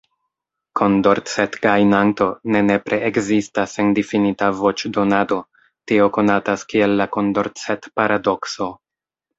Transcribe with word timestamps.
Kondorcet-gajnanto 0.79 2.29
ne 2.55 2.63
nepre 2.71 2.99
ekzistas 3.11 3.77
en 3.85 3.93
difinita 4.01 4.49
voĉdonado, 4.63 5.41
tio 5.93 6.11
konatas 6.19 6.69
kiel 6.75 7.01
la 7.03 7.11
Kondorcet-paradokso. 7.19 8.77